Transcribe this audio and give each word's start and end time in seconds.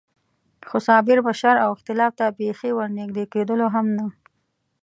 خو 0.69 0.77
صابر 0.87 1.17
به 1.25 1.33
شر 1.39 1.55
او 1.63 1.69
اختلاف 1.75 2.11
ته 2.19 2.25
بېخي 2.37 2.71
ور 2.73 2.89
نږدې 2.99 3.25
کېدلو 3.33 3.67
هم 3.75 3.87
نه. 3.97 4.05